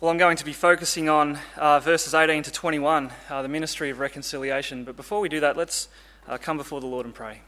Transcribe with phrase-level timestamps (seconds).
[0.00, 3.90] Well, I'm going to be focusing on uh, verses 18 to 21, uh, the ministry
[3.90, 4.82] of reconciliation.
[4.82, 5.90] But before we do that, let's
[6.26, 7.42] uh, come before the Lord and pray.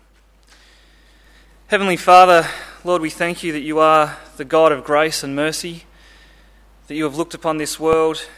[1.69, 2.47] Heavenly Father,
[2.85, 5.85] Lord, we thank you that you are the God of grace and mercy,
[6.89, 8.29] that you have looked upon this world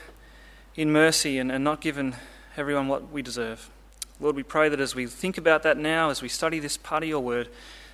[0.76, 2.14] in mercy and, and not given
[2.56, 3.68] everyone what we deserve.
[4.20, 7.02] Lord, we pray that as we think about that now, as we study this part
[7.02, 7.48] of your word,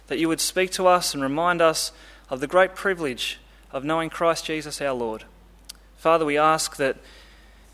[0.08, 1.92] that you would speak to us and remind us
[2.28, 3.40] of the great privilege
[3.72, 5.24] of knowing Christ Jesus our Lord.
[6.00, 6.96] Father, we ask that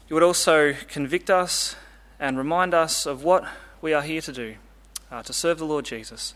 [0.08, 1.76] you would also convict us
[2.18, 3.46] and remind us of what
[3.80, 4.56] we are here to do,
[5.12, 6.34] uh, to serve the Lord Jesus.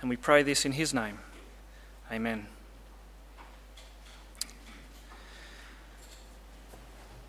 [0.00, 1.20] And we pray this in his name.
[2.10, 2.48] Amen.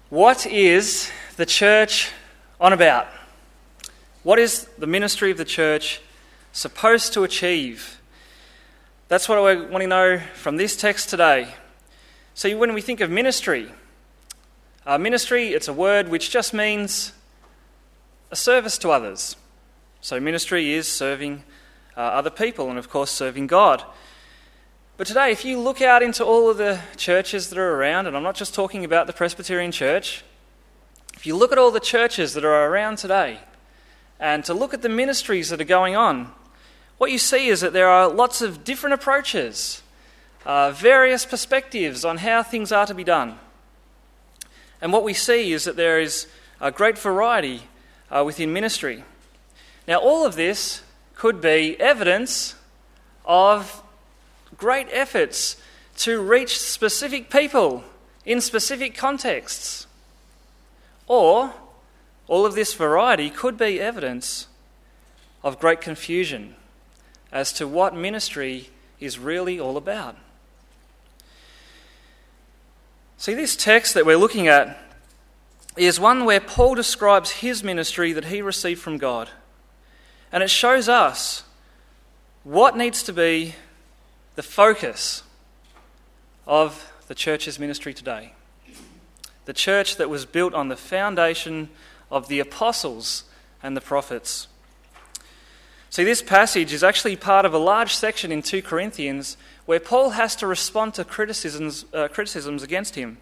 [0.09, 2.11] What is the church
[2.59, 3.05] on about?
[4.23, 6.01] What is the ministry of the church
[6.51, 8.01] supposed to achieve?
[9.09, 11.53] That's what I want to know from this text today.
[12.33, 13.71] So, when we think of ministry,
[14.85, 17.13] uh, ministry, it's a word which just means
[18.31, 19.35] a service to others.
[20.01, 21.43] So, ministry is serving
[21.95, 23.83] uh, other people and, of course, serving God.
[24.97, 28.17] But today, if you look out into all of the churches that are around, and
[28.17, 30.23] I'm not just talking about the Presbyterian Church,
[31.15, 33.39] if you look at all the churches that are around today
[34.19, 36.31] and to look at the ministries that are going on,
[36.97, 39.83] what you see is that there are lots of different approaches,
[40.45, 43.37] uh, various perspectives on how things are to be done.
[44.81, 46.27] And what we see is that there is
[46.59, 47.63] a great variety
[48.09, 49.03] uh, within ministry.
[49.87, 50.81] Now, all of this
[51.15, 52.55] could be evidence
[53.25, 53.83] of
[54.57, 55.57] great efforts
[55.97, 57.83] to reach specific people
[58.25, 59.87] in specific contexts.
[61.07, 61.53] Or
[62.27, 64.47] all of this variety could be evidence
[65.43, 66.55] of great confusion
[67.31, 68.69] as to what ministry
[68.99, 70.15] is really all about.
[73.21, 74.79] See, this text that we're looking at
[75.77, 79.29] is one where Paul describes his ministry that he received from God.
[80.31, 81.43] And it shows us
[82.43, 83.53] what needs to be
[84.33, 85.21] the focus
[86.47, 88.33] of the church's ministry today.
[89.45, 91.69] The church that was built on the foundation
[92.09, 93.25] of the apostles
[93.61, 94.47] and the prophets.
[95.91, 100.11] See, this passage is actually part of a large section in 2 Corinthians where Paul
[100.11, 103.17] has to respond to criticisms, uh, criticisms against him.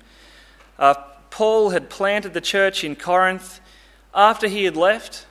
[0.77, 0.95] Uh,
[1.29, 3.59] Paul had planted the church in Corinth.
[4.13, 5.25] After he had left,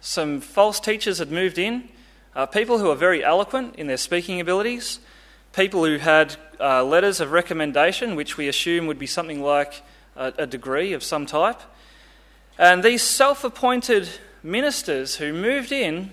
[0.00, 1.88] some false teachers had moved in,
[2.34, 4.98] uh, people who were very eloquent in their speaking abilities,
[5.52, 9.82] people who had uh, letters of recommendation, which we assume would be something like
[10.16, 11.60] a, a degree of some type.
[12.58, 14.08] And these self appointed
[14.42, 16.10] ministers who moved in,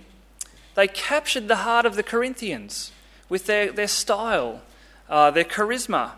[0.76, 2.92] they captured the heart of the Corinthians
[3.32, 4.62] with their, their style,
[5.10, 6.12] uh, their charisma.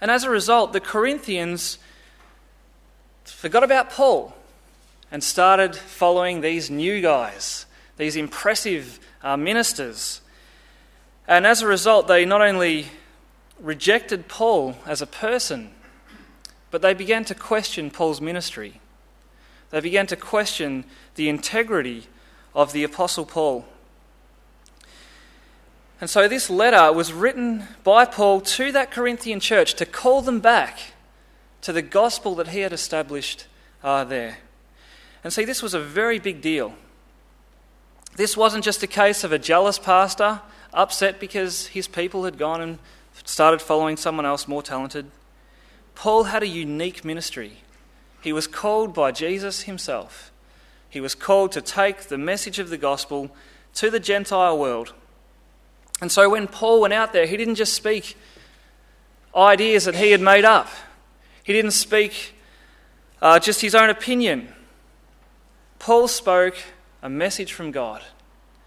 [0.00, 1.76] And as a result, the Corinthians
[3.26, 4.34] forgot about Paul
[5.12, 7.66] and started following these new guys,
[7.98, 10.22] these impressive uh, ministers.
[11.28, 12.86] And as a result, they not only
[13.60, 15.72] rejected Paul as a person,
[16.70, 18.80] but they began to question Paul's ministry.
[19.68, 20.86] They began to question
[21.16, 22.06] the integrity
[22.54, 23.66] of the Apostle Paul.
[26.00, 30.40] And so this letter was written by Paul to that Corinthian church to call them
[30.40, 30.78] back
[31.62, 33.46] to the gospel that he had established
[33.82, 34.38] uh, there.
[35.24, 36.74] And see, this was a very big deal.
[38.16, 40.40] This wasn't just a case of a jealous pastor
[40.72, 42.78] upset because his people had gone and
[43.24, 45.10] started following someone else more talented.
[45.94, 47.58] Paul had a unique ministry.
[48.20, 50.30] He was called by Jesus himself.
[50.88, 53.30] He was called to take the message of the gospel
[53.74, 54.92] to the Gentile world.
[56.00, 58.16] And so when Paul went out there, he didn't just speak
[59.34, 60.68] ideas that he had made up,
[61.42, 62.34] he didn't speak
[63.22, 64.52] uh, just his own opinion.
[65.78, 66.56] Paul spoke
[67.02, 68.02] a message from God,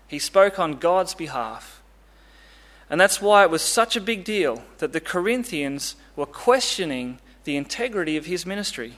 [0.08, 1.82] he spoke on God's behalf.
[2.92, 7.56] And that's why it was such a big deal that the Corinthians were questioning the
[7.56, 8.98] integrity of his ministry.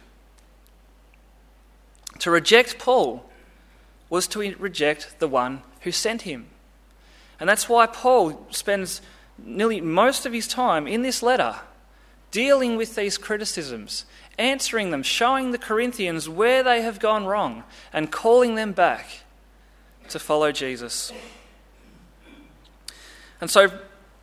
[2.20, 3.30] To reject Paul
[4.10, 6.48] was to reject the one who sent him.
[7.42, 9.02] And that's why Paul spends
[9.44, 11.56] nearly most of his time in this letter
[12.30, 14.06] dealing with these criticisms,
[14.38, 19.24] answering them, showing the Corinthians where they have gone wrong, and calling them back
[20.10, 21.12] to follow Jesus.
[23.42, 23.72] And so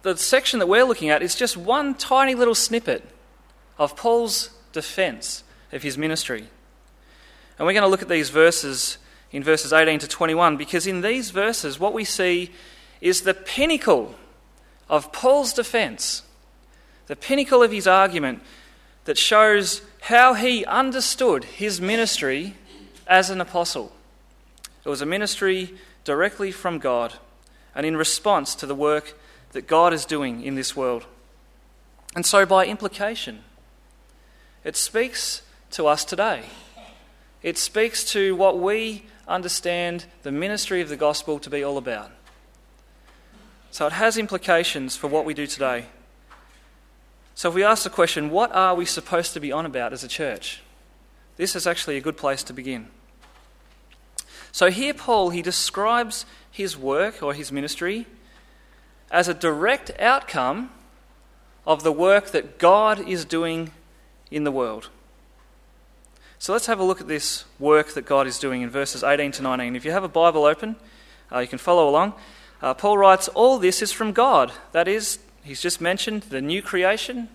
[0.02, 3.04] the section that we're looking at is just one tiny little snippet
[3.78, 5.42] of Paul's defense
[5.72, 6.46] of his ministry.
[7.58, 8.98] And we're going to look at these verses
[9.32, 12.52] in verses 18 to 21 because in these verses, what we see
[13.00, 14.14] is the pinnacle
[14.88, 16.22] of Paul's defense,
[17.06, 18.42] the pinnacle of his argument
[19.04, 22.54] that shows how he understood his ministry
[23.06, 23.92] as an apostle.
[24.84, 25.74] It was a ministry
[26.04, 27.14] directly from God
[27.74, 29.18] and in response to the work
[29.52, 31.06] that God is doing in this world.
[32.14, 33.44] And so, by implication,
[34.64, 36.42] it speaks to us today.
[37.42, 42.10] It speaks to what we understand the ministry of the gospel to be all about.
[43.70, 45.86] So, it has implications for what we do today.
[47.34, 50.02] So, if we ask the question, what are we supposed to be on about as
[50.02, 50.62] a church?
[51.36, 52.88] This is actually a good place to begin.
[54.50, 58.06] So, here, Paul, he describes his work or his ministry
[59.10, 60.70] as a direct outcome
[61.66, 63.70] of the work that God is doing
[64.30, 64.88] in the world.
[66.38, 69.32] So let's have a look at this work that God is doing in verses 18
[69.32, 69.74] to 19.
[69.74, 70.76] If you have a Bible open,
[71.32, 72.14] uh, you can follow along.
[72.60, 74.52] Uh, Paul writes, All this is from God.
[74.72, 77.28] That is, he's just mentioned the new creation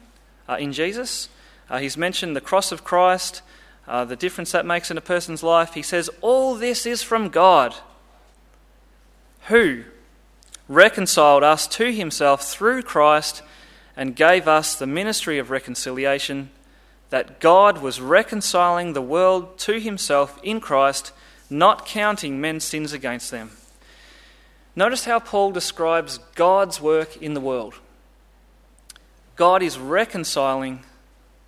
[0.48, 1.30] uh, in Jesus.
[1.70, 3.42] Uh, he's mentioned the cross of Christ,
[3.88, 5.74] uh, the difference that makes in a person's life.
[5.74, 7.74] He says, All this is from God,
[9.48, 9.84] who
[10.68, 13.42] reconciled us to himself through Christ
[13.96, 16.50] and gave us the ministry of reconciliation,
[17.10, 21.12] that God was reconciling the world to himself in Christ,
[21.50, 23.52] not counting men's sins against them.
[24.76, 27.76] Notice how Paul describes God's work in the world.
[29.36, 30.84] God is reconciling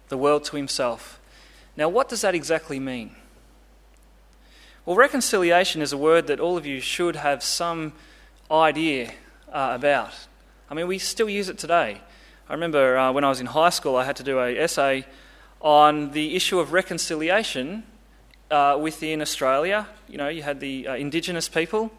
[0.10, 1.20] the world to himself.
[1.76, 3.16] Now, what does that exactly mean?
[4.86, 7.94] Well, reconciliation is a word that all of you should have some
[8.52, 9.14] idea
[9.52, 10.14] uh, about.
[10.70, 12.02] I mean, we still use it today.
[12.48, 15.06] I remember uh, when I was in high school, I had to do an essay
[15.62, 17.84] on the issue of reconciliation
[18.52, 19.88] uh, within Australia.
[20.08, 21.92] You know, you had the uh, Indigenous people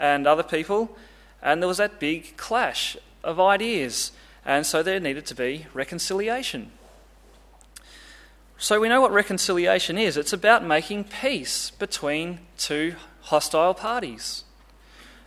[0.00, 0.96] and other people,
[1.42, 4.12] and there was that big clash of ideas,
[4.44, 6.72] and so there needed to be reconciliation.
[8.58, 14.44] So we know what reconciliation is it's about making peace between two hostile parties,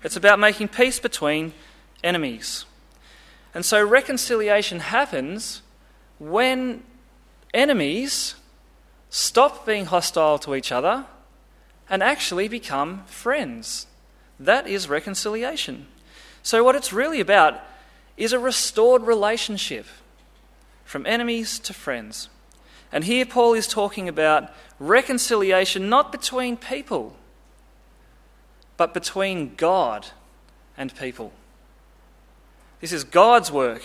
[0.04, 1.54] it's about making peace between
[2.04, 2.66] enemies.
[3.54, 5.62] And so reconciliation happens
[6.18, 6.84] when
[7.54, 8.34] enemies
[9.12, 11.06] stop being hostile to each other
[11.88, 13.86] and actually become friends.
[14.44, 15.88] That is reconciliation.
[16.42, 17.62] So, what it's really about
[18.18, 19.86] is a restored relationship
[20.84, 22.30] from enemies to friends.
[22.92, 27.16] And here Paul is talking about reconciliation not between people,
[28.75, 30.07] but between God
[30.78, 31.31] and people.
[32.81, 33.84] This is God's work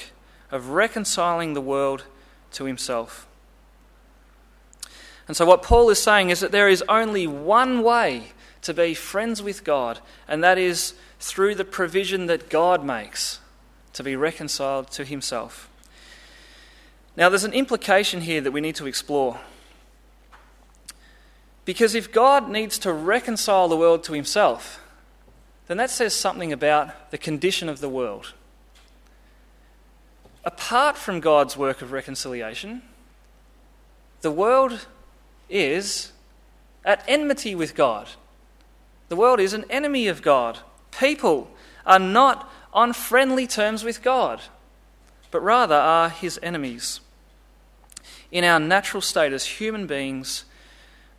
[0.51, 2.05] of reconciling the world
[2.53, 3.29] to himself.
[5.29, 8.33] And so, what Paul is saying is that there is only one way
[8.69, 9.99] to be friends with God,
[10.29, 13.41] and that is through the provision that God makes
[13.95, 15.69] to be reconciled to himself.
[17.17, 19.41] Now, there's an implication here that we need to explore.
[21.65, 24.81] Because if God needs to reconcile the world to himself,
[25.67, 28.33] then that says something about the condition of the world
[30.49, 32.81] apart from God's work of reconciliation,
[34.23, 34.87] the world
[35.51, 36.13] is
[36.87, 38.09] at enmity with God.
[39.09, 40.59] The world is an enemy of God.
[40.91, 41.51] People
[41.87, 44.43] are not on friendly terms with God,
[45.31, 47.01] but rather are his enemies.
[48.31, 50.45] In our natural state as human beings,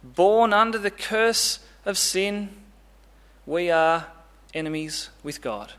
[0.03, 2.49] born under the curse of sin,
[3.45, 4.05] we are
[4.53, 5.73] enemies with God.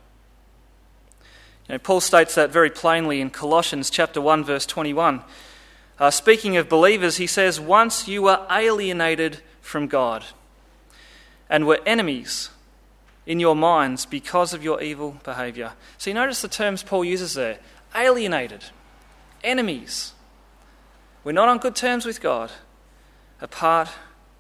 [1.69, 5.23] You know, Paul states that very plainly in Colossians chapter 1 verse 21.
[6.01, 10.25] Uh, speaking of believers, he says, "Once you were alienated from God
[11.51, 12.49] and were enemies
[13.27, 17.35] in your minds because of your evil behavior." So you notice the terms Paul uses
[17.35, 17.59] there:
[17.95, 18.65] alienated,
[19.45, 20.15] enemies.
[21.23, 22.51] We're not on good terms with God
[23.43, 23.91] apart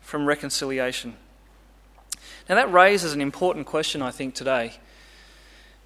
[0.01, 1.17] from reconciliation.
[2.49, 4.81] Now that raises an important question I think today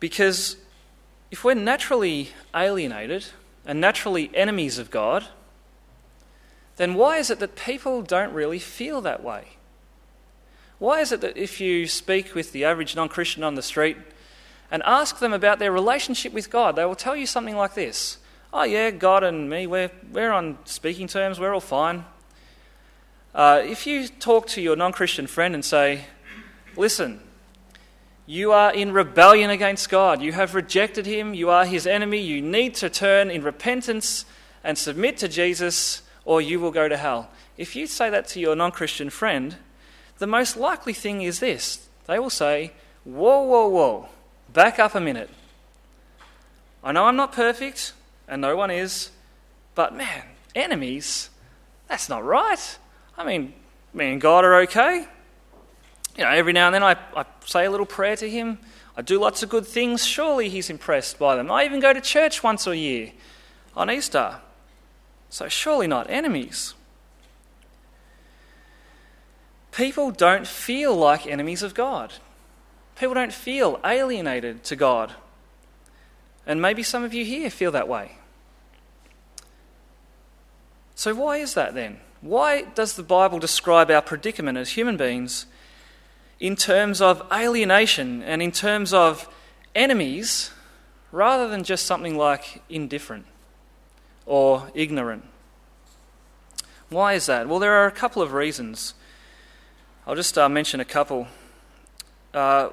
[0.00, 0.56] because
[1.30, 3.26] if we're naturally alienated
[3.66, 5.26] and naturally enemies of God,
[6.76, 9.56] then why is it that people don't really feel that way?
[10.84, 13.96] Why is it that if you speak with the average non Christian on the street
[14.70, 18.18] and ask them about their relationship with God, they will tell you something like this
[18.52, 22.04] Oh, yeah, God and me, we're, we're on speaking terms, we're all fine.
[23.34, 26.04] Uh, if you talk to your non Christian friend and say,
[26.76, 27.20] Listen,
[28.26, 30.20] you are in rebellion against God.
[30.20, 31.32] You have rejected Him.
[31.32, 32.18] You are His enemy.
[32.18, 34.26] You need to turn in repentance
[34.62, 37.30] and submit to Jesus, or you will go to hell.
[37.56, 39.56] If you say that to your non Christian friend,
[40.18, 42.72] the most likely thing is this they will say,
[43.04, 44.08] Whoa, whoa, whoa,
[44.52, 45.30] back up a minute.
[46.82, 47.94] I know I'm not perfect,
[48.28, 49.10] and no one is,
[49.74, 51.30] but man, enemies
[51.88, 52.78] That's not right.
[53.16, 53.54] I mean,
[53.92, 55.06] me and God are okay.
[56.16, 58.58] You know, every now and then I, I say a little prayer to Him.
[58.96, 60.04] I do lots of good things.
[60.04, 61.50] Surely He's impressed by them.
[61.50, 63.12] I even go to church once a year
[63.76, 64.40] on Easter.
[65.28, 66.74] So, surely not enemies.
[69.74, 72.14] People don't feel like enemies of God.
[72.96, 75.14] People don't feel alienated to God.
[76.46, 78.18] And maybe some of you here feel that way.
[80.94, 81.98] So, why is that then?
[82.20, 85.46] Why does the Bible describe our predicament as human beings
[86.38, 89.28] in terms of alienation and in terms of
[89.74, 90.52] enemies
[91.10, 93.26] rather than just something like indifferent
[94.24, 95.24] or ignorant?
[96.90, 97.48] Why is that?
[97.48, 98.94] Well, there are a couple of reasons.
[100.06, 101.28] I'll just uh, mention a couple.
[102.32, 102.70] Uh,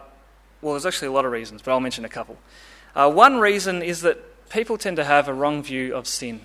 [0.61, 2.37] well, there's actually a lot of reasons, but I'll mention a couple.
[2.95, 6.41] Uh, one reason is that people tend to have a wrong view of sin.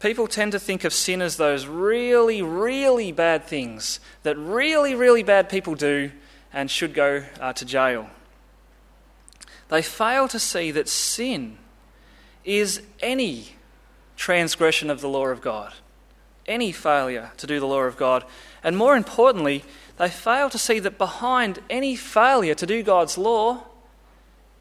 [0.00, 5.22] People tend to think of sin as those really, really bad things that really, really
[5.22, 6.10] bad people do
[6.52, 8.08] and should go uh, to jail.
[9.68, 11.58] They fail to see that sin
[12.44, 13.56] is any
[14.16, 15.72] transgression of the law of God,
[16.52, 18.24] any failure to do the law of God.
[18.62, 19.64] And more importantly,
[19.96, 23.64] they fail to see that behind any failure to do God's law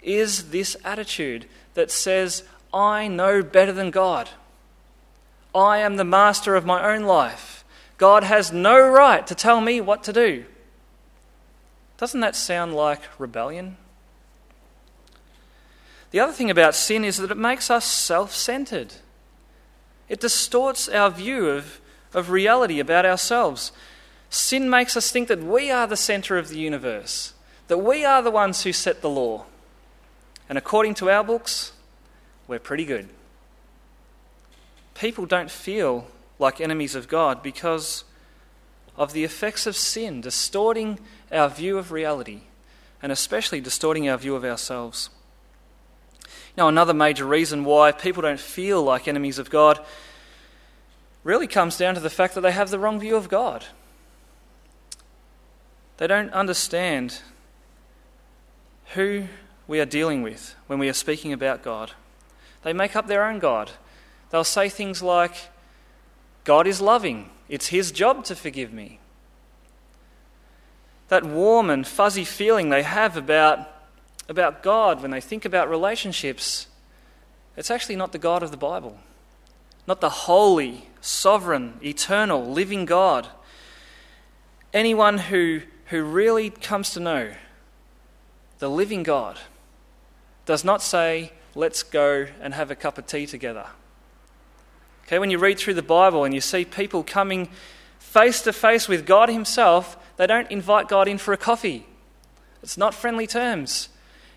[0.01, 2.43] is this attitude that says,
[2.73, 4.29] I know better than God.
[5.53, 7.63] I am the master of my own life.
[7.97, 10.45] God has no right to tell me what to do.
[11.97, 13.77] Doesn't that sound like rebellion?
[16.11, 18.93] The other thing about sin is that it makes us self centered.
[20.09, 21.79] It distorts our view of,
[22.13, 23.71] of reality about ourselves.
[24.29, 27.33] Sin makes us think that we are the center of the universe,
[27.67, 29.45] that we are the ones who set the law.
[30.47, 31.73] And according to our books,
[32.47, 33.09] we're pretty good.
[34.93, 36.07] People don't feel
[36.39, 38.03] like enemies of God because
[38.97, 40.99] of the effects of sin distorting
[41.31, 42.41] our view of reality
[43.01, 45.09] and especially distorting our view of ourselves.
[46.57, 49.79] Now, another major reason why people don't feel like enemies of God
[51.23, 53.65] really comes down to the fact that they have the wrong view of God.
[55.97, 57.21] They don't understand
[58.93, 59.25] who
[59.67, 61.91] we are dealing with when we are speaking about God.
[62.63, 63.71] They make up their own God.
[64.29, 65.35] They'll say things like,
[66.43, 68.99] God is loving, it's His job to forgive me.
[71.09, 73.67] That warm and fuzzy feeling they have about,
[74.27, 76.67] about God when they think about relationships,
[77.57, 78.97] it's actually not the God of the Bible,
[79.91, 83.27] not the holy, sovereign, eternal, living God.
[84.73, 87.33] Anyone who who really comes to know
[88.59, 89.37] the living God
[90.45, 93.65] does not say, let's go and have a cup of tea together.
[95.05, 97.49] Okay, when you read through the Bible and you see people coming
[97.99, 101.85] face to face with God Himself, they don't invite God in for a coffee.
[102.63, 103.89] It's not friendly terms.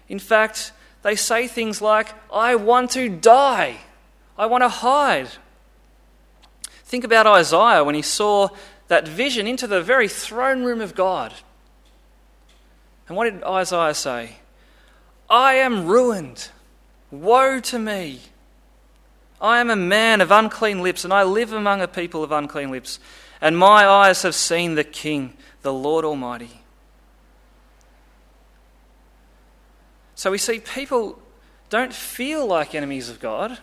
[0.08, 3.76] In fact, they say things like, I want to die.
[4.36, 5.28] I want to hide.
[6.84, 8.48] Think about Isaiah when he saw
[8.88, 11.32] that vision into the very throne room of God.
[13.08, 14.36] And what did Isaiah say?
[15.28, 16.48] I am ruined.
[17.10, 18.20] Woe to me.
[19.40, 22.70] I am a man of unclean lips, and I live among a people of unclean
[22.70, 22.98] lips.
[23.40, 26.60] And my eyes have seen the King, the Lord Almighty.
[30.14, 31.18] So we see people
[31.68, 33.58] don't feel like enemies of God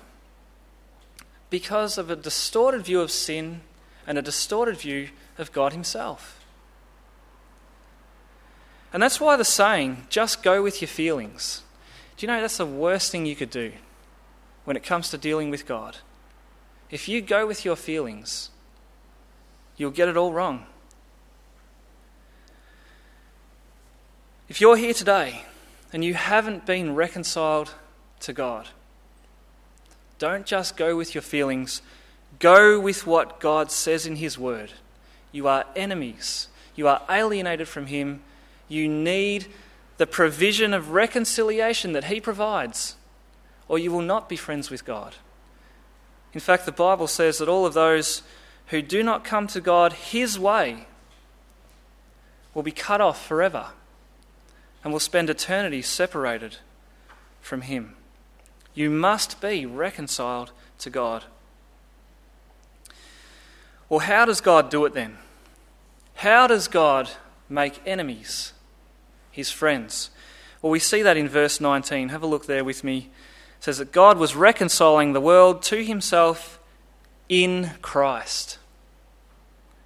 [1.51, 3.61] because of a distorted view of sin
[4.07, 6.43] and a distorted view of God Himself.
[8.91, 11.61] And that's why the saying, just go with your feelings.
[12.17, 13.73] Do you know that's the worst thing you could do
[14.65, 15.97] when it comes to dealing with God?
[16.89, 18.49] If you go with your feelings,
[19.77, 20.65] you'll get it all wrong.
[24.49, 25.45] If you're here today
[25.93, 27.73] and you haven't been reconciled
[28.21, 28.69] to God,
[30.21, 31.81] don't just go with your feelings,
[32.39, 34.71] go with what God says in His Word.
[35.31, 38.21] You are enemies, you are alienated from Him
[38.71, 39.47] you need
[39.97, 42.95] the provision of reconciliation that He provides,
[43.67, 45.15] or you will not be friends with God.
[46.33, 48.23] In fact, the Bible says that all of those
[48.67, 50.87] who do not come to God His way
[52.53, 53.67] will be cut off forever
[54.83, 56.57] and will spend eternity separated
[57.41, 57.95] from Him.
[58.73, 61.25] You must be reconciled to God.
[63.89, 65.17] Well, how does God do it then?
[66.15, 67.09] How does God
[67.51, 68.53] make enemies
[69.31, 70.09] his friends.
[70.61, 72.09] Well, we see that in verse 19.
[72.09, 73.09] Have a look there with me.
[73.57, 76.59] It says that God was reconciling the world to himself
[77.29, 78.57] in Christ,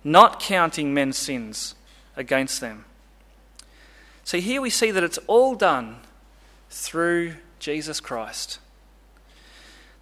[0.04, 1.76] not counting men's sins
[2.16, 2.86] against them.
[4.24, 5.98] So here we see that it's all done
[6.70, 8.60] through Jesus Christ.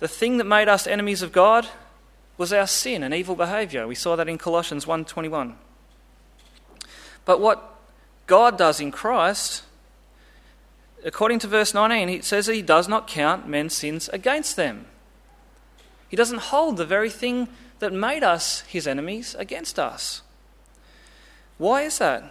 [0.03, 1.65] The thing that made us enemies of God
[2.37, 3.87] was our sin and evil behavior.
[3.87, 5.57] We saw that in Colossians 1:21.
[7.23, 7.79] But what
[8.27, 9.63] God does in Christ,
[11.05, 14.87] according to verse 19, it says that he does not count men's sins against them.
[16.09, 17.47] He doesn't hold the very thing
[17.79, 20.21] that made us his enemies against us.
[21.57, 22.29] Why is that?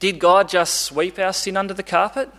[0.00, 2.32] Did God just sweep our sin under the carpet?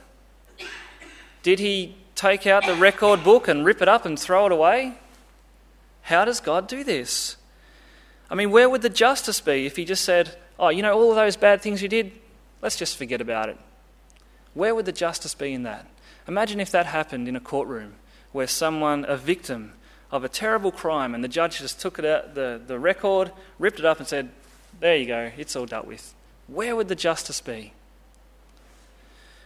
[1.42, 4.96] Did he take out the record book and rip it up and throw it away?
[6.02, 7.38] How does God do this?
[8.30, 11.12] I mean, where would the justice be if he just said, oh, you know, all
[11.12, 12.12] of those bad things you did,
[12.62, 13.58] let's just forget about it?
[14.54, 15.86] Where would the justice be in that?
[16.28, 17.94] Imagine if that happened in a courtroom
[18.32, 19.74] where someone, a victim
[20.12, 23.80] of a terrible crime, and the judge just took it out, the, the record, ripped
[23.80, 24.30] it up, and said,
[24.80, 26.14] there you go, it's all dealt with.
[26.48, 27.74] Where would the justice be?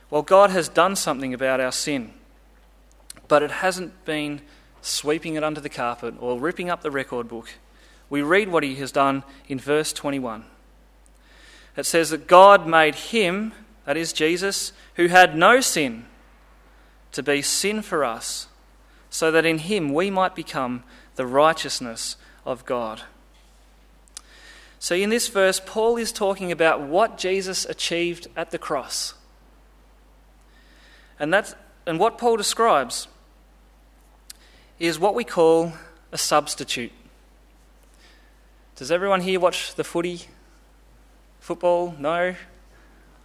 [0.10, 2.14] Well, God has done something about our sin,
[3.32, 4.42] but it hasn't been
[4.82, 7.50] sweeping it under the carpet or ripping up the record book.
[8.10, 10.44] We read what He has done in verse 21.
[11.78, 13.54] It says that God made Him,
[13.86, 16.08] that is Jesus, who had no sin,
[17.14, 18.50] to be sin for us,
[19.10, 20.84] so that in Him we might become
[21.16, 23.04] the righteousness of God.
[24.78, 29.14] So, in this verse, Paul is talking about what Jesus achieved at the cross.
[31.18, 33.08] And, that's, and what Paul describes
[34.82, 35.72] is what we call
[36.12, 36.92] a substitute.
[38.76, 40.22] Does everyone here watch the footy?
[41.40, 41.94] Football?
[42.00, 42.36] No?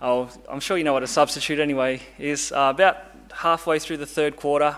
[0.02, 2.52] Oh, I'm sure you know what a substitute anyway is.
[2.52, 2.98] Uh, about
[3.32, 4.76] halfway through the third quarter,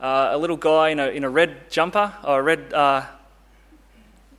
[0.00, 3.06] uh, a little guy in a, in a red jumper or a red uh,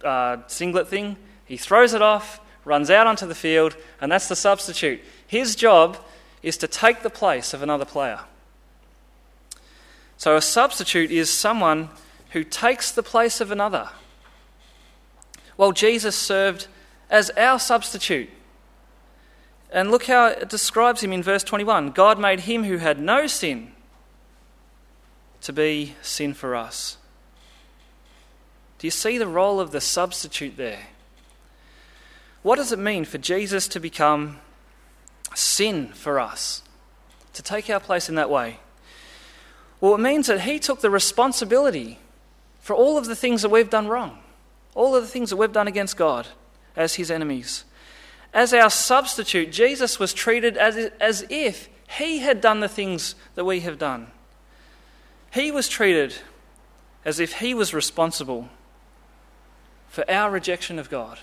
[0.03, 4.35] uh singlet thing he throws it off, runs out onto the field, and that's the
[4.35, 5.01] substitute.
[5.25, 5.97] His job
[6.43, 8.19] is to take the place of another player.
[10.19, 11.88] So a substitute is someone
[12.32, 13.88] who takes the place of another.
[15.55, 16.67] Well, Jesus served
[17.10, 18.29] as our substitute.
[19.71, 23.27] And look how it describes him in verse 21 God made him who had no
[23.27, 23.71] sin
[25.39, 26.97] to be sin for us.
[28.77, 30.88] Do you see the role of the substitute there?
[32.43, 34.39] What does it mean for Jesus to become
[35.34, 36.62] sin for us?
[37.34, 38.60] To take our place in that way?
[39.81, 41.99] Well, it means that He took the responsibility
[42.59, 44.19] for all of the things that we've done wrong,
[44.75, 46.27] all of the things that we've done against God
[46.75, 47.63] as His enemies.
[48.33, 53.45] As our substitute, Jesus was treated as, as if He had done the things that
[53.45, 54.07] we have done.
[55.31, 56.15] He was treated
[57.05, 58.49] as if He was responsible
[59.87, 61.19] for our rejection of God.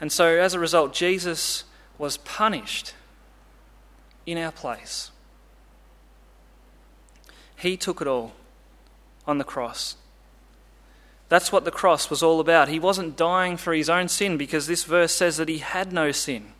[0.00, 1.64] And so, as a result, Jesus
[1.98, 2.94] was punished
[4.26, 5.10] in our place.
[7.60, 8.32] He took it all
[9.26, 9.96] on the cross.
[11.28, 12.68] That's what the cross was all about.
[12.68, 16.10] He wasn't dying for his own sin because this verse says that he had no
[16.10, 16.52] sin.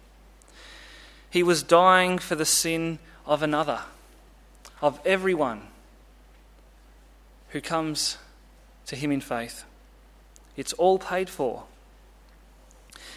[1.30, 3.80] He was dying for the sin of another,
[4.82, 5.62] of everyone
[7.48, 8.18] who comes
[8.86, 9.64] to him in faith.
[10.56, 11.64] It's all paid for.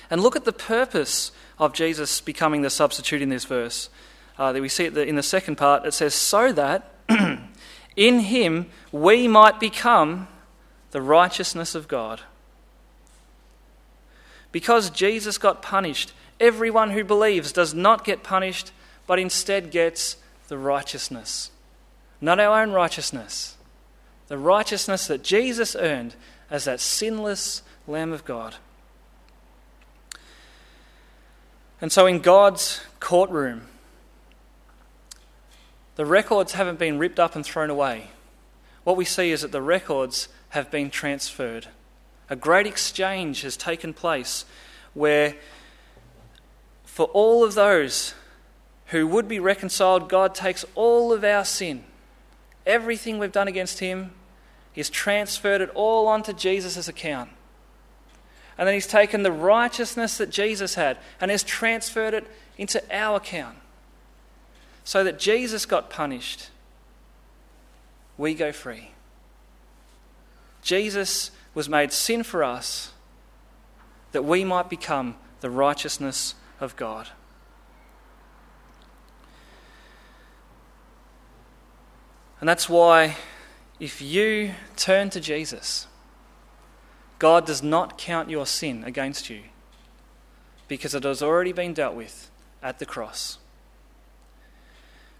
[0.10, 3.90] And look at the purpose of Jesus becoming the substitute in this verse.
[4.38, 5.86] Uh, we see it in the second part.
[5.86, 6.93] It says, So that
[7.96, 10.28] in him we might become
[10.92, 12.22] the righteousness of God.
[14.52, 18.72] Because Jesus got punished, everyone who believes does not get punished,
[19.08, 21.52] but instead gets the righteousness.
[22.22, 23.58] Not our own righteousness,
[24.28, 26.16] the righteousness that Jesus earned
[26.50, 28.56] as that sinless Lamb of God.
[31.82, 33.64] And so, in God's courtroom,
[35.96, 38.10] the records haven't been ripped up and thrown away.
[38.84, 41.68] What we see is that the records have been transferred.
[42.30, 44.46] A great exchange has taken place
[44.94, 45.36] where,
[46.84, 48.14] for all of those
[48.88, 51.84] who would be reconciled, God takes all of our sin,
[52.66, 54.12] everything we've done against Him,
[54.74, 57.30] He's transferred it all onto Jesus' account.
[58.58, 62.28] And then he's taken the righteousness that Jesus had and has transferred it
[62.58, 63.58] into our account.
[64.84, 66.50] So that Jesus got punished,
[68.18, 68.92] we go free.
[70.62, 72.92] Jesus was made sin for us
[74.12, 77.10] that we might become the righteousness of God.
[82.40, 83.16] And that's why
[83.80, 85.88] if you turn to Jesus,
[87.20, 89.44] God does not count your sin against you
[90.68, 92.30] because it has already been dealt with
[92.62, 93.38] at the cross.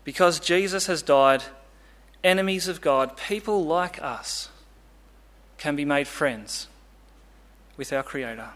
[0.04, 1.44] Because Jesus has died,
[2.24, 4.50] enemies of God, people like us,
[5.58, 6.68] can be made friends
[7.78, 8.50] with our Creator.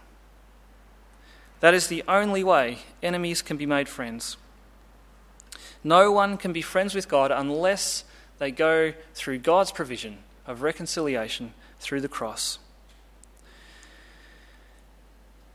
[1.59, 4.37] That is the only way enemies can be made friends.
[5.83, 8.03] No one can be friends with God unless
[8.39, 12.59] they go through God's provision of reconciliation through the cross.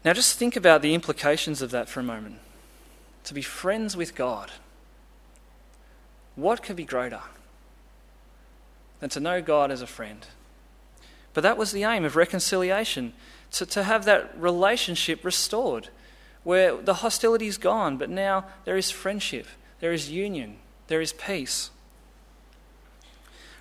[0.04, 2.38] Now, just think about the implications of that for a moment.
[3.24, 4.50] To be friends with God.
[6.36, 7.20] What could be greater
[9.00, 10.26] than to know God as a friend?
[11.34, 13.12] But that was the aim of reconciliation
[13.52, 15.88] to, to have that relationship restored,
[16.44, 19.46] where the hostility is gone, but now there is friendship,
[19.80, 20.56] there is union,
[20.88, 21.70] there is peace.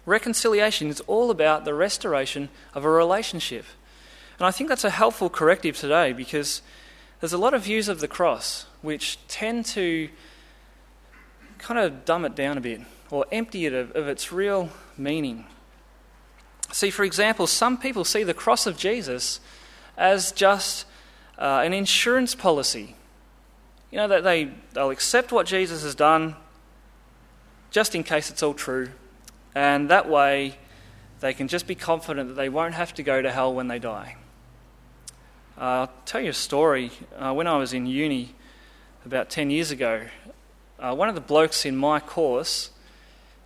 [0.06, 3.66] Reconciliation is all about the restoration of a relationship.
[4.40, 6.62] And I think that's a helpful corrective today because
[7.20, 10.10] there's a lot of views of the cross which tend to
[11.62, 15.46] kind of dumb it down a bit or empty it of, of its real meaning.
[16.72, 19.40] See, for example, some people see the cross of Jesus
[19.98, 20.86] as just
[21.38, 22.96] uh, an insurance policy.
[23.92, 26.36] You know, that they, they'll accept what Jesus has done
[27.72, 28.90] just in case it's all true,
[29.54, 30.58] and that way
[31.20, 33.80] they can just be confident that they won't have to go to hell when they
[33.80, 34.16] die.
[35.58, 36.92] Uh, I'll tell you a story.
[37.18, 38.34] Uh, when I was in uni
[39.06, 40.08] about 10 years ago,
[40.82, 42.72] uh, one of the blokes in my course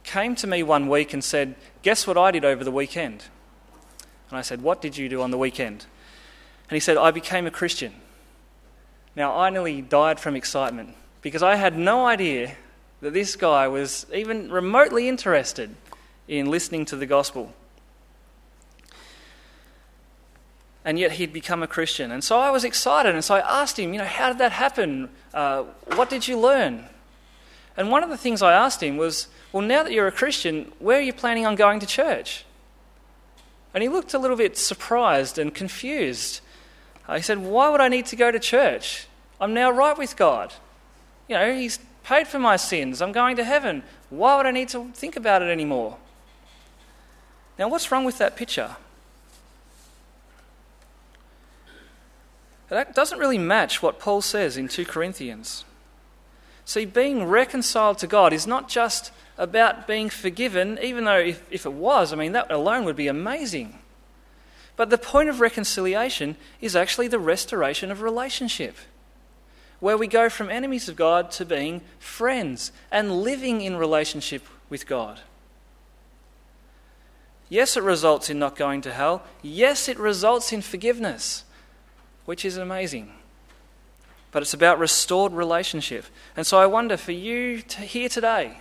[0.03, 3.25] came to me one week and said, Guess what I did over the weekend?
[4.29, 5.85] And I said, What did you do on the weekend?
[6.69, 7.93] And he said, I became a Christian.
[9.15, 12.55] Now, I nearly died from excitement because I had no idea
[13.01, 15.75] that this guy was even remotely interested
[16.27, 17.53] in listening to the gospel.
[20.83, 22.11] And yet he'd become a Christian.
[22.11, 23.13] And so I was excited.
[23.13, 25.09] And so I asked him, you know, how did that happen?
[25.33, 25.63] Uh,
[25.95, 26.85] what did you learn?
[27.77, 30.71] And one of the things I asked him was, well, now that you're a Christian,
[30.79, 32.45] where are you planning on going to church?
[33.73, 36.39] And he looked a little bit surprised and confused.
[37.13, 39.07] He said, Why would I need to go to church?
[39.39, 40.53] I'm now right with God.
[41.27, 43.01] You know, He's paid for my sins.
[43.01, 43.83] I'm going to heaven.
[44.09, 45.97] Why would I need to think about it anymore?
[47.59, 48.75] Now, what's wrong with that picture?
[52.69, 55.65] That doesn't really match what Paul says in 2 Corinthians.
[56.65, 61.65] See, being reconciled to God is not just about being forgiven, even though if, if
[61.65, 63.77] it was, I mean, that alone would be amazing.
[64.75, 68.77] But the point of reconciliation is actually the restoration of relationship,
[69.79, 74.87] where we go from enemies of God to being friends and living in relationship with
[74.87, 75.19] God.
[77.47, 79.23] Yes, it results in not going to hell.
[79.43, 81.43] Yes, it results in forgiveness,
[82.25, 83.11] which is amazing.
[84.31, 86.05] But it's about restored relationship.
[86.35, 88.59] And so I wonder for you to here today,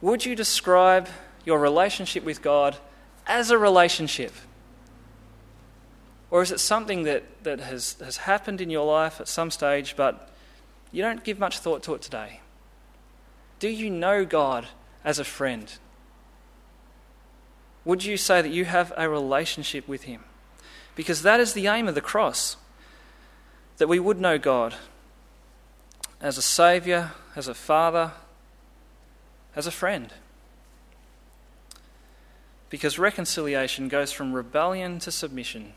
[0.00, 1.08] would you describe
[1.44, 2.76] your relationship with God
[3.26, 4.32] as a relationship?
[6.30, 9.96] Or is it something that, that has, has happened in your life at some stage,
[9.96, 10.30] but
[10.90, 12.40] you don't give much thought to it today?
[13.58, 14.68] Do you know God
[15.04, 15.72] as a friend?
[17.84, 20.24] Would you say that you have a relationship with Him?
[20.94, 22.56] Because that is the aim of the cross
[23.78, 24.74] that we would know God
[26.20, 28.12] as a Saviour, as a Father,
[29.56, 30.12] as a friend.
[32.70, 35.74] Because reconciliation goes from rebellion to submission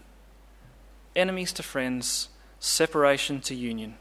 [1.15, 2.29] enemies to friends,
[2.59, 3.95] separation to union.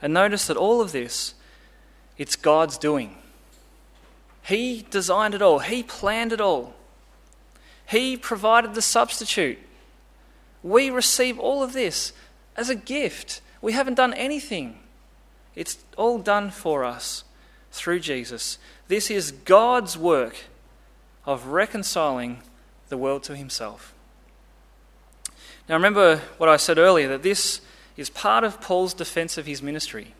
[0.00, 1.34] And notice that all of this,
[2.16, 3.16] it's God's doing.
[4.42, 6.74] He designed it all, He planned it all,
[7.88, 9.58] He provided the substitute.
[10.62, 12.12] We receive all of this
[12.56, 13.40] as a gift.
[13.60, 14.78] We haven't done anything,
[15.54, 17.24] it's all done for us
[17.70, 18.58] through Jesus.
[18.88, 20.36] This is God's work
[21.26, 22.42] of reconciling
[22.88, 23.94] the world to Himself.
[25.68, 27.60] Now, remember what I said earlier that this
[27.96, 30.14] is part of Paul's defense of his ministry.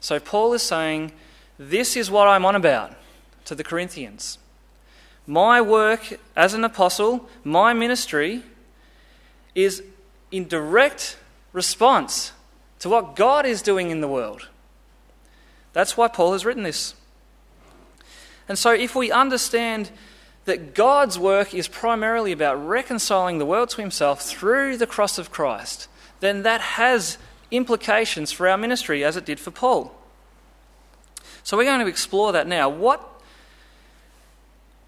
[0.00, 1.12] So, Paul is saying,
[1.58, 2.94] This is what I'm on about
[3.46, 4.38] to the Corinthians.
[5.26, 8.42] My work as an apostle, my ministry,
[9.54, 9.82] is
[10.30, 11.16] in direct
[11.54, 12.32] response
[12.80, 14.48] to what God is doing in the world.
[15.72, 16.94] That's why Paul has written this.
[18.46, 19.90] And so, if we understand
[20.44, 25.30] that God's work is primarily about reconciling the world to Himself through the cross of
[25.30, 25.88] Christ,
[26.20, 27.16] then that has
[27.50, 29.94] implications for our ministry as it did for Paul.
[31.42, 32.68] So we're going to explore that now.
[32.68, 33.22] What,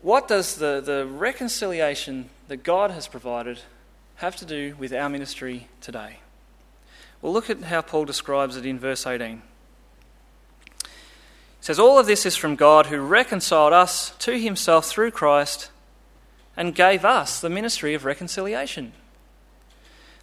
[0.02, 3.60] what does the, the reconciliation that God has provided
[4.16, 6.18] have to do with our ministry today?
[7.26, 9.42] Well, look at how Paul describes it in verse 18.
[10.84, 10.88] He
[11.60, 15.72] says, All of this is from God who reconciled us to himself through Christ
[16.56, 18.92] and gave us the ministry of reconciliation.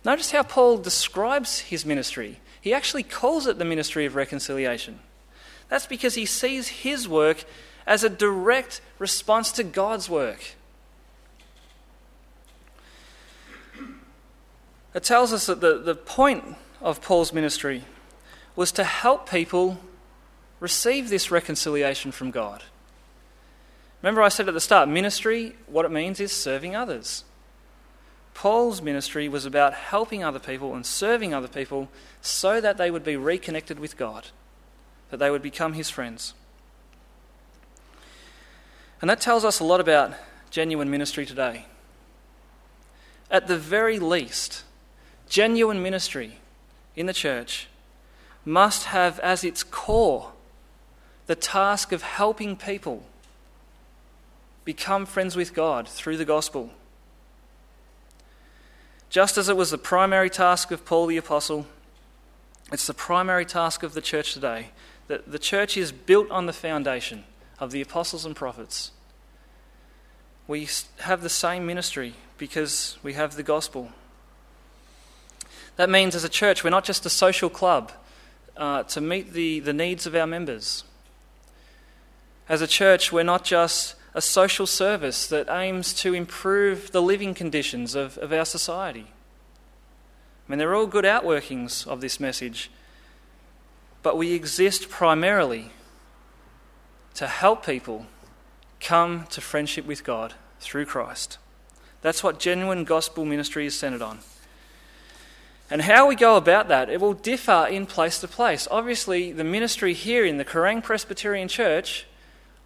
[0.06, 2.40] Notice how Paul describes his ministry.
[2.62, 5.00] He actually calls it the ministry of reconciliation.
[5.68, 7.44] That's because he sees his work
[7.86, 10.56] as a direct response to God's work.
[14.94, 17.86] It tells us that the, the point of Paul's ministry
[18.56, 19.80] was to help people
[20.60, 22.64] receive this reconciliation from God.
[24.02, 27.24] Remember, I said at the start, ministry, what it means is serving others.
[28.34, 31.88] Paul's ministry was about helping other people and serving other people
[32.22, 34.28] so that they would be reconnected with God,
[35.10, 36.34] that they would become his friends.
[39.00, 40.14] And that tells us a lot about
[40.50, 41.66] genuine ministry today.
[43.32, 44.64] At the very least,
[45.30, 46.40] genuine ministry
[46.96, 47.68] in the church
[48.46, 50.32] must have as its core
[51.28, 53.04] the task of helping people
[54.66, 56.72] become friends with God through the gospel.
[59.10, 61.68] Just as it was the primary task of Paul the Apostle,
[62.72, 64.70] it's the primary task of the church today.
[65.08, 67.26] That the church is built on the foundation
[67.60, 68.92] of the apostles and prophets.
[70.48, 70.68] We
[71.00, 73.92] have the same ministry because we have the gospel.
[75.76, 77.92] That means, as a church, we're not just a social club
[78.56, 80.84] uh, to meet the, the needs of our members.
[82.48, 87.34] As a church, we're not just a social service that aims to improve the living
[87.34, 89.08] conditions of, of our society.
[90.48, 92.70] I mean, they're all good outworkings of this message,
[94.04, 95.72] but we exist primarily
[97.16, 98.06] to help people
[98.80, 101.38] come to friendship with God through Christ.
[102.02, 104.20] That's what genuine gospel ministry is centered on.
[105.70, 108.68] And how we go about that, it will differ in place to place.
[108.70, 112.06] Obviously, the ministry here in the Kerang Presbyterian Church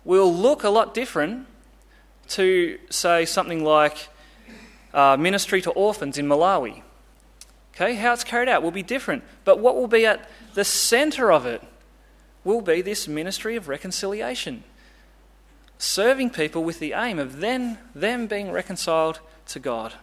[0.04, 1.48] will look a lot different
[2.30, 4.10] to, say, something like
[4.94, 6.82] uh, ministry to orphans in Malawi.
[7.76, 9.24] Okay, how it's carried out will be different.
[9.44, 11.62] But what will be at the center of it
[12.44, 14.64] will be this ministry of reconciliation.
[15.78, 19.94] Serving people with the aim of then them being reconciled to God.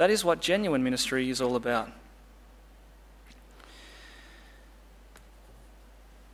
[0.00, 1.90] That is what genuine ministry is all about.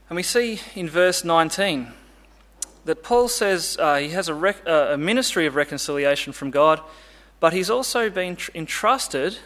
[0.08, 1.88] And we see in verse 19
[2.84, 6.80] that Paul says uh, he has a, rec- uh, a, ministry of reconciliation from God,
[7.40, 9.38] but he's also been tr- entrusted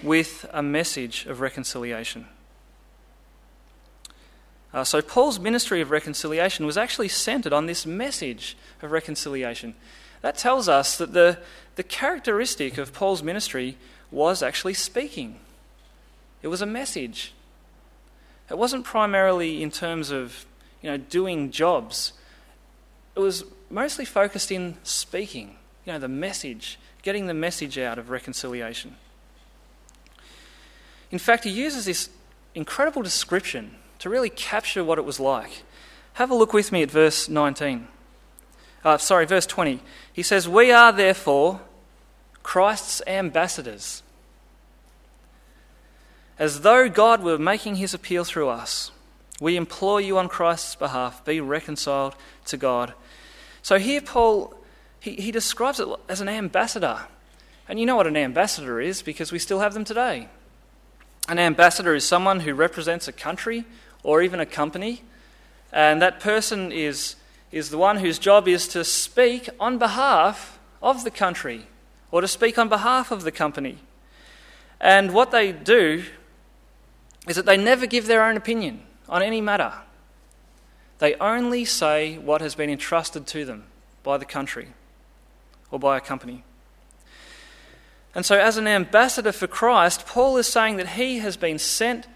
[0.00, 2.26] with a message of reconciliation.
[4.72, 9.74] Uh, so, Paul's ministry of reconciliation was actually centered on this message of reconciliation.
[10.24, 11.36] That tells us that the,
[11.74, 13.76] the characteristic of Paul's ministry
[14.10, 15.38] was actually speaking,
[16.40, 17.34] it was a message.
[18.48, 20.46] It wasn't primarily in terms of
[20.80, 22.14] you know, doing jobs
[23.14, 28.08] it was mostly focused in speaking, you know, the message, getting the message out of
[28.08, 28.96] reconciliation.
[31.10, 32.08] In fact, he uses this
[32.54, 35.64] incredible description to really capture what it was like.
[36.14, 37.88] Have a look with me at verse 19.
[38.84, 39.80] Uh, sorry, verse 20.
[40.12, 41.60] He says, We are therefore
[42.42, 44.02] Christ's ambassadors,
[46.38, 48.90] as though God were making his appeal through us.
[49.40, 52.14] We implore you on Christ's behalf, be reconciled
[52.46, 52.92] to God.
[53.62, 54.54] So here, Paul,
[55.00, 57.06] he, he describes it as an ambassador.
[57.68, 60.28] And you know what an ambassador is because we still have them today.
[61.28, 63.64] An ambassador is someone who represents a country
[64.02, 65.02] or even a company,
[65.72, 67.16] and that person is,
[67.54, 71.68] is the one whose job is to speak on behalf of the country
[72.10, 73.78] or to speak on behalf of the company.
[74.80, 76.02] And what they do
[77.28, 79.72] is that they never give their own opinion on any matter.
[80.98, 83.66] They only say what has been entrusted to them
[84.02, 84.70] by the country
[85.70, 86.42] or by a company.
[88.16, 92.08] And so, as an ambassador for Christ, Paul is saying that he has been sent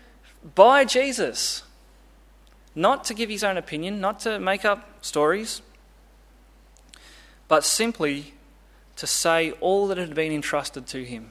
[0.57, 1.63] by Jesus,
[2.79, 5.63] not to give his own opinion, not to make up stories,
[7.49, 8.35] but simply
[8.95, 11.31] to say all that had been entrusted to him.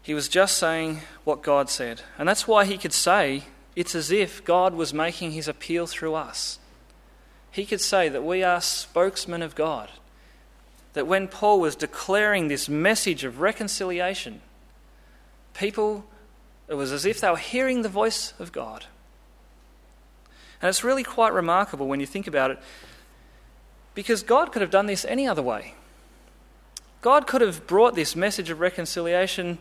[0.00, 2.00] He was just saying what God said.
[2.16, 3.42] And that's why he could say
[3.76, 6.58] it's as if God was making his appeal through us.
[7.50, 9.90] He could say that we are spokesmen of God.
[10.94, 14.40] That when Paul was declaring this message of reconciliation,
[15.52, 16.06] people,
[16.68, 18.86] it was as if they were hearing the voice of God.
[20.60, 22.58] And it's really quite remarkable when you think about it,
[23.94, 25.74] because God could have done this any other way.
[27.00, 29.58] God could have brought this message of reconciliation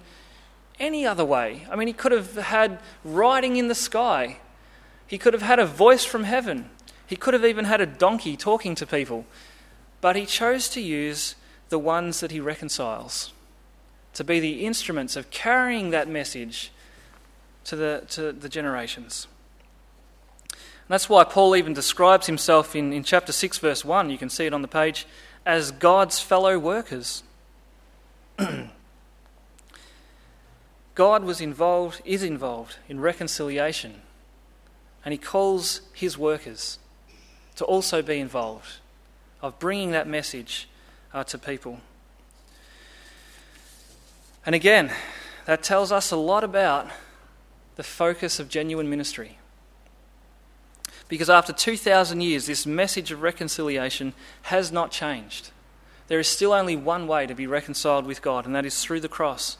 [0.79, 1.67] any other way.
[1.71, 4.37] I mean, He could have had writing in the sky,
[5.05, 6.69] He could have had a voice from heaven,
[7.05, 9.25] He could have even had a donkey talking to people.
[10.01, 11.35] But He chose to use
[11.69, 13.33] the ones that He reconciles
[14.13, 16.71] to be the instruments of carrying that message
[17.67, 19.27] to the, to the generations.
[20.51, 24.29] And that's why Paul even describes himself in, in chapter 6, verse 1, you can
[24.29, 25.05] see it on the page,
[25.45, 27.23] as God's fellow workers.
[30.95, 34.01] God was involved, is involved in reconciliation,
[35.03, 36.79] and he calls his workers
[37.57, 38.77] to also be involved
[39.41, 40.69] of bringing that message
[41.13, 41.81] uh, to people.
[44.45, 44.89] And again,
[45.45, 46.87] that tells us a lot about
[47.77, 49.37] the focus of genuine ministry.
[51.07, 54.13] Because after 2,000 years, this message of reconciliation
[54.43, 55.51] has not changed.
[56.07, 58.99] There is still only one way to be reconciled with God, and that is through
[58.99, 59.57] the cross.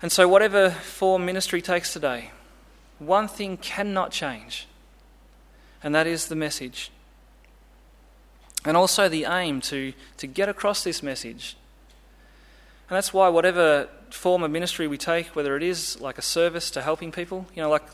[0.00, 2.30] And so, whatever form ministry takes today,
[2.98, 4.66] one thing cannot change,
[5.82, 6.90] and that is the message.
[8.64, 11.56] And also the aim to, to get across this message
[12.88, 16.70] and that's why, whatever form of ministry we take, whether it is like a service
[16.70, 17.84] to helping people, you know, like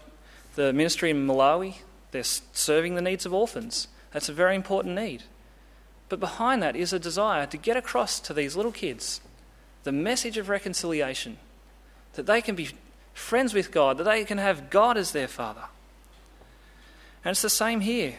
[0.55, 1.77] the ministry in Malawi,
[2.11, 3.89] they're serving the needs of orphans.
[4.13, 5.25] That's a very important need.
[6.09, 9.21] But behind that is a desire to get across to these little kids
[9.83, 11.39] the message of reconciliation,
[12.13, 12.69] that they can be
[13.15, 15.65] friends with God, that they can have God as their Father.
[17.25, 18.19] And it's the same here.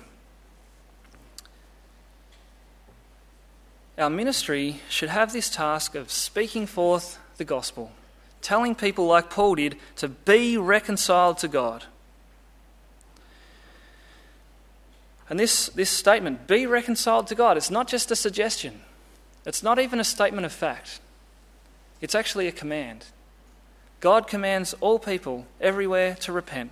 [3.98, 7.92] Our ministry should have this task of speaking forth the gospel,
[8.42, 11.86] telling people, like Paul did, to be reconciled to God.
[15.30, 18.82] And this, this statement, be reconciled to God, it's not just a suggestion.
[19.46, 21.00] It's not even a statement of fact.
[22.02, 23.06] It's actually a command.
[24.02, 26.72] God commands all people everywhere to repent,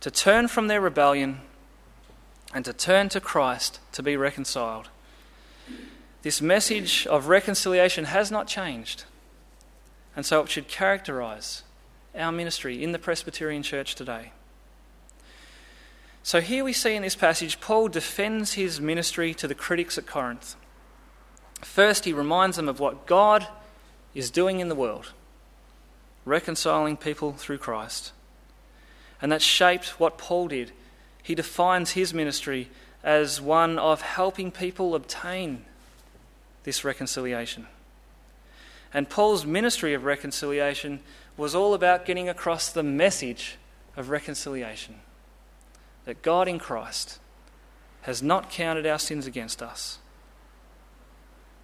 [0.00, 1.40] to turn from their rebellion,
[2.54, 4.88] and to turn to Christ to be reconciled.
[6.22, 9.04] This message of reconciliation has not changed.
[10.14, 11.62] And so it should characterize
[12.14, 14.32] our ministry in the Presbyterian Church today.
[16.22, 20.06] So here we see in this passage, Paul defends his ministry to the critics at
[20.06, 20.54] Corinth.
[21.62, 23.46] First, he reminds them of what God
[24.14, 25.12] is doing in the world,
[26.24, 28.12] reconciling people through Christ.
[29.20, 30.72] And that shaped what Paul did.
[31.22, 32.68] He defines his ministry
[33.02, 35.64] as one of helping people obtain
[36.64, 37.66] this reconciliation.
[38.94, 41.00] And Paul's ministry of reconciliation
[41.36, 43.56] was all about getting across the message
[43.96, 44.96] of reconciliation
[46.04, 47.18] that God in Christ
[48.02, 49.98] has not counted our sins against us,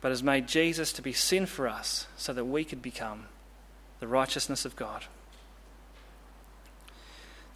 [0.00, 3.26] but has made Jesus to be sin for us so that we could become
[3.98, 5.04] the righteousness of God.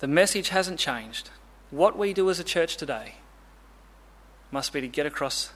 [0.01, 1.31] The message hasn't changed.
[1.71, 3.15] What we do as a church today
[4.51, 5.53] must be to get across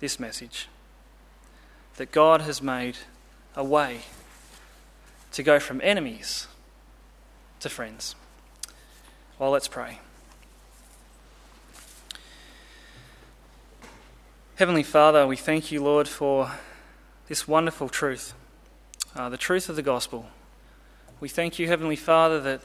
[0.00, 0.68] this message
[1.96, 2.96] that God has made
[3.56, 4.00] a way
[5.32, 6.46] to go from enemies
[7.60, 8.14] to friends.
[9.38, 9.98] Well, let's pray.
[14.56, 16.52] Heavenly Father, we thank you, Lord, for
[17.28, 18.34] this wonderful truth,
[19.16, 20.26] uh, the truth of the gospel.
[21.18, 22.62] We thank you, Heavenly Father, that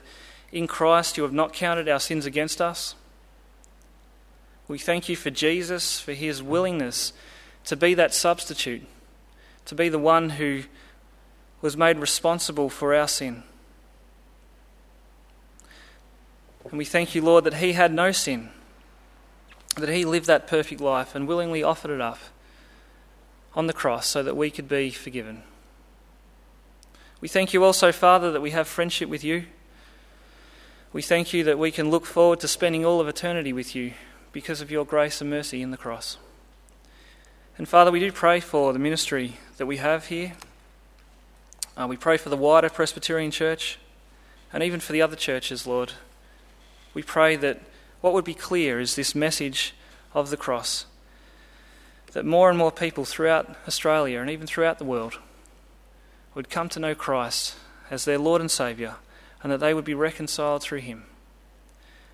[0.52, 2.94] in Christ you have not counted our sins against us.
[4.68, 7.12] We thank you for Jesus, for his willingness
[7.64, 8.86] to be that substitute
[9.66, 10.62] to be the one who
[11.60, 13.42] was made responsible for our sin.
[16.70, 18.50] And we thank you, Lord, that He had no sin,
[19.76, 22.18] that He lived that perfect life and willingly offered it up
[23.54, 25.42] on the cross so that we could be forgiven.
[27.20, 29.46] We thank you also, Father, that we have friendship with you.
[30.92, 33.94] We thank you that we can look forward to spending all of eternity with you
[34.32, 36.18] because of your grace and mercy in the cross.
[37.58, 40.34] And Father, we do pray for the ministry that we have here.
[41.74, 43.78] Uh, we pray for the wider Presbyterian Church
[44.52, 45.94] and even for the other churches, Lord.
[46.92, 47.62] We pray that
[48.02, 49.74] what would be clear is this message
[50.12, 50.84] of the cross.
[52.12, 55.18] That more and more people throughout Australia and even throughout the world
[56.34, 57.56] would come to know Christ
[57.90, 58.96] as their Lord and Saviour
[59.42, 61.04] and that they would be reconciled through Him.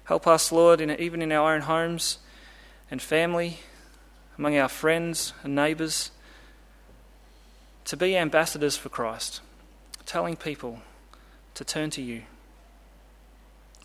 [0.04, 2.18] Help us, Lord, in, even in our own homes
[2.92, 3.58] and family
[4.38, 6.10] among our friends and neighbours,
[7.84, 9.40] to be ambassadors for Christ,
[10.06, 10.80] telling people
[11.54, 12.22] to turn to you.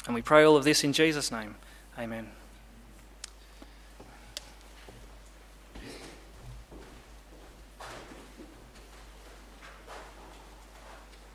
[0.06, 1.56] And we pray all of this in Jesus' name.
[2.00, 2.37] Amen.